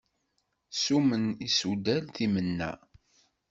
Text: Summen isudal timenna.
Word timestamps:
Summen 0.83 1.25
isudal 1.47 2.05
timenna. 2.15 2.71